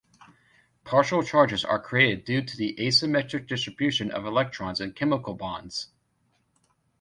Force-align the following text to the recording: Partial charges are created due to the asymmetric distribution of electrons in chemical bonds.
Partial 0.83 1.21
charges 1.21 1.63
are 1.63 1.79
created 1.79 2.25
due 2.25 2.41
to 2.41 2.57
the 2.57 2.75
asymmetric 2.79 3.45
distribution 3.45 4.09
of 4.09 4.25
electrons 4.25 4.81
in 4.81 4.93
chemical 4.93 5.35
bonds. 5.35 5.89